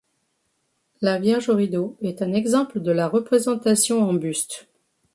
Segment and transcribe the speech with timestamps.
[1.01, 4.65] La Vierge au rideau est un exemple de la représentation en buste.